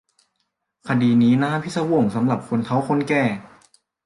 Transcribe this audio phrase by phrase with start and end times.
[0.87, 3.23] คดีนี้น่าพิศวงสำหรับคนเฒ่าคนแก่